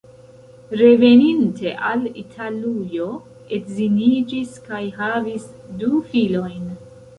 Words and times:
Reveninte 0.79 1.73
al 1.89 2.01
Italujo 2.21 3.11
edziniĝis 3.59 4.57
kaj 4.71 4.83
havis 4.99 5.49
du 5.85 6.03
filojn. 6.11 6.69